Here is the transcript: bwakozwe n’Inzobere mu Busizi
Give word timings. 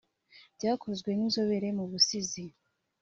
bwakozwe 0.55 1.09
n’Inzobere 1.13 1.67
mu 1.77 1.85
Busizi 1.91 2.45